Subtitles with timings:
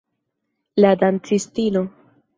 [0.85, 1.87] La dancistino.